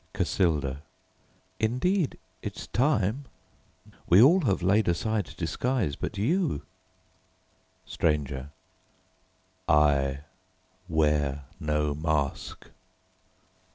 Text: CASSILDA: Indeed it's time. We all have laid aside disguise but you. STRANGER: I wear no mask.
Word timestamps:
CASSILDA: 0.15 0.81
Indeed 1.59 2.17
it's 2.41 2.65
time. 2.65 3.25
We 4.09 4.19
all 4.19 4.39
have 4.45 4.63
laid 4.63 4.87
aside 4.87 5.25
disguise 5.37 5.95
but 5.95 6.17
you. 6.17 6.63
STRANGER: 7.85 8.49
I 9.69 10.21
wear 10.89 11.45
no 11.59 11.93
mask. 11.93 12.71